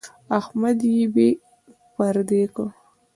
[0.39, 1.27] احمد يې بې
[1.95, 2.67] پردې کړ.